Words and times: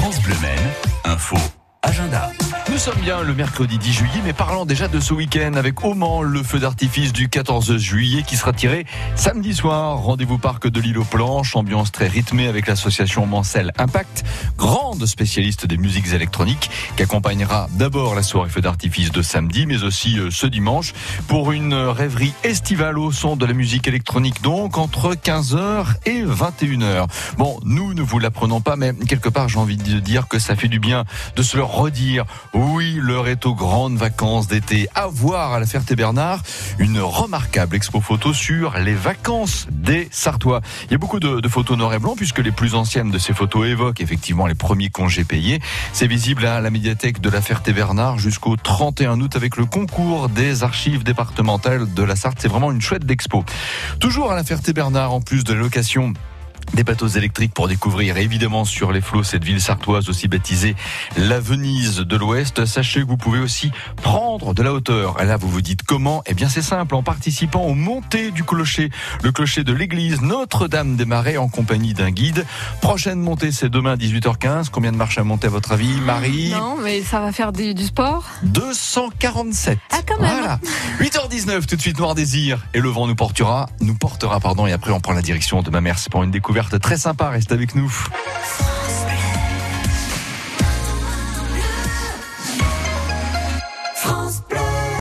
France 0.00 0.22
Bleu 0.22 0.36
Maine, 0.40 0.72
info, 1.04 1.36
agenda. 1.82 2.30
Nous 2.70 2.78
sommes 2.78 3.00
bien 3.00 3.22
le 3.22 3.34
mercredi 3.34 3.78
10 3.78 3.92
juillet, 3.92 4.20
mais 4.24 4.32
parlons 4.32 4.64
déjà 4.64 4.86
de 4.86 5.00
ce 5.00 5.12
week-end 5.12 5.54
avec 5.54 5.84
au 5.84 5.94
Mans 5.94 6.22
le 6.22 6.42
feu 6.42 6.60
d'artifice 6.60 7.12
du 7.12 7.28
14 7.28 7.78
juillet 7.78 8.22
qui 8.22 8.36
sera 8.36 8.52
tiré 8.52 8.86
samedi 9.16 9.54
soir. 9.54 9.98
Rendez-vous 9.98 10.38
parc 10.38 10.68
de 10.68 10.80
l'île 10.80 10.98
aux 10.98 11.04
planches, 11.04 11.56
ambiance 11.56 11.90
très 11.90 12.06
rythmée 12.06 12.46
avec 12.46 12.66
l'association 12.66 13.26
Mancel 13.26 13.72
Impact, 13.78 14.24
grande 14.56 15.04
spécialiste 15.06 15.66
des 15.66 15.78
musiques 15.78 16.12
électroniques, 16.12 16.70
qui 16.96 17.02
accompagnera 17.02 17.68
d'abord 17.72 18.14
la 18.14 18.22
soirée 18.22 18.50
feu 18.50 18.60
d'artifice 18.60 19.10
de 19.10 19.22
samedi, 19.22 19.66
mais 19.66 19.82
aussi 19.82 20.18
euh, 20.18 20.30
ce 20.30 20.46
dimanche 20.46 20.92
pour 21.28 21.52
une 21.52 21.74
rêverie 21.74 22.34
estivale 22.44 22.98
au 22.98 23.10
son 23.10 23.36
de 23.36 23.46
la 23.46 23.52
musique 23.52 23.88
électronique, 23.88 24.42
donc 24.42 24.78
entre 24.78 25.14
15h 25.14 25.86
et 26.06 26.22
21h. 26.22 27.06
Bon, 27.36 27.58
nous 27.64 27.94
ne 27.94 28.02
vous 28.02 28.18
l'apprenons 28.18 28.60
pas, 28.60 28.76
mais 28.76 28.94
quelque 29.08 29.28
part 29.28 29.48
j'ai 29.48 29.58
envie 29.58 29.76
de 29.76 29.98
dire 29.98 30.28
que 30.28 30.38
ça 30.38 30.54
fait 30.54 30.68
du 30.68 30.78
bien 30.78 31.04
de 31.36 31.42
se 31.42 31.56
le 31.56 31.64
redire. 31.70 32.24
Oui, 32.52 32.98
l'heure 33.00 33.28
est 33.28 33.46
aux 33.46 33.54
grandes 33.54 33.96
vacances 33.96 34.48
d'été. 34.48 34.88
À 34.94 35.06
voir 35.06 35.52
à 35.52 35.60
la 35.60 35.66
Ferté-Bernard, 35.66 36.42
une 36.78 37.00
remarquable 37.00 37.76
expo 37.76 38.00
photo 38.00 38.32
sur 38.32 38.76
les 38.78 38.94
vacances 38.94 39.66
des 39.70 40.08
Sartois. 40.10 40.60
Il 40.86 40.92
y 40.92 40.94
a 40.94 40.98
beaucoup 40.98 41.20
de, 41.20 41.48
photos 41.48 41.78
noir 41.78 41.94
et 41.94 41.98
blanc 41.98 42.14
puisque 42.16 42.38
les 42.38 42.52
plus 42.52 42.74
anciennes 42.74 43.10
de 43.10 43.18
ces 43.18 43.32
photos 43.32 43.66
évoquent 43.66 44.00
effectivement 44.00 44.46
les 44.46 44.54
premiers 44.54 44.90
congés 44.90 45.24
payés. 45.24 45.60
C'est 45.92 46.06
visible 46.06 46.46
à 46.46 46.60
la 46.60 46.70
médiathèque 46.70 47.20
de 47.20 47.30
la 47.30 47.40
Ferté-Bernard 47.40 48.18
jusqu'au 48.18 48.56
31 48.56 49.20
août 49.20 49.36
avec 49.36 49.56
le 49.56 49.64
concours 49.64 50.28
des 50.28 50.62
archives 50.62 51.04
départementales 51.04 51.92
de 51.94 52.02
la 52.02 52.16
Sarthe. 52.16 52.38
C'est 52.40 52.48
vraiment 52.48 52.72
une 52.72 52.80
chouette 52.80 53.04
d'expo. 53.04 53.44
Toujours 53.98 54.32
à 54.32 54.34
la 54.34 54.44
Ferté-Bernard, 54.44 55.12
en 55.12 55.20
plus 55.20 55.44
de 55.44 55.52
la 55.52 55.60
location 55.60 56.12
des 56.74 56.84
bateaux 56.84 57.08
électriques 57.08 57.52
pour 57.54 57.68
découvrir 57.68 58.16
évidemment 58.16 58.64
sur 58.64 58.92
les 58.92 59.00
flots 59.00 59.22
cette 59.22 59.44
ville 59.44 59.60
sartoise 59.60 60.08
aussi 60.08 60.28
baptisée 60.28 60.76
la 61.16 61.40
Venise 61.40 61.98
de 61.98 62.16
l'Ouest. 62.16 62.64
Sachez 62.64 63.00
que 63.02 63.06
vous 63.06 63.16
pouvez 63.16 63.38
aussi 63.38 63.70
prendre 64.02 64.54
de 64.54 64.62
la 64.62 64.72
hauteur. 64.72 65.20
Et 65.20 65.24
là, 65.24 65.36
vous 65.36 65.48
vous 65.48 65.60
dites 65.62 65.82
comment? 65.82 66.22
Eh 66.26 66.34
bien, 66.34 66.48
c'est 66.48 66.62
simple, 66.62 66.94
en 66.94 67.02
participant 67.02 67.62
aux 67.62 67.74
montées 67.74 68.30
du 68.30 68.44
clocher, 68.44 68.90
le 69.22 69.32
clocher 69.32 69.64
de 69.64 69.72
l'église 69.72 70.20
Notre-Dame 70.20 70.96
des 70.96 71.04
Marais 71.04 71.36
en 71.36 71.48
compagnie 71.48 71.94
d'un 71.94 72.10
guide. 72.10 72.44
Prochaine 72.80 73.20
montée, 73.20 73.52
c'est 73.52 73.68
demain 73.68 73.92
à 73.92 73.96
18h15. 73.96 74.68
Combien 74.70 74.92
de 74.92 74.96
marches 74.96 75.18
à 75.18 75.24
monter 75.24 75.48
à 75.48 75.50
votre 75.50 75.72
avis, 75.72 76.00
Marie? 76.00 76.50
Non, 76.50 76.76
mais 76.82 77.02
ça 77.02 77.20
va 77.20 77.32
faire 77.32 77.52
du, 77.52 77.74
du 77.74 77.84
sport? 77.84 78.24
247. 78.42 79.78
Ah, 79.90 79.96
quand 80.06 80.20
même. 80.20 80.30
Voilà. 80.30 80.60
8h19, 81.40 81.66
tout 81.66 81.76
de 81.76 81.80
suite 81.80 81.98
Noir 81.98 82.14
Désir. 82.14 82.66
Et 82.74 82.80
le 82.80 82.88
vent 82.88 83.06
nous 83.06 83.14
portera, 83.14 83.68
nous 83.80 83.94
portera, 83.94 84.40
pardon, 84.40 84.66
et 84.66 84.72
après 84.72 84.92
on 84.92 85.00
prend 85.00 85.12
la 85.12 85.22
direction 85.22 85.62
de 85.62 85.70
ma 85.70 85.80
mère. 85.80 85.98
C'est 85.98 86.10
pour 86.10 86.22
une 86.22 86.30
découverte 86.30 86.78
très 86.80 86.98
sympa. 86.98 87.30
Reste 87.30 87.52
avec 87.52 87.74
nous. 87.74 87.90